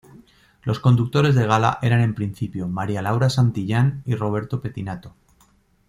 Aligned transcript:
Los 0.63 0.79
conductores 0.79 1.35
de 1.35 1.45
gala 1.45 1.77
eran 1.83 2.01
en 2.01 2.15
principio 2.15 2.67
María 2.67 3.03
Laura 3.03 3.29
Santillán 3.29 4.01
y 4.07 4.15
Roberto 4.15 4.59
Pettinato. 4.59 5.13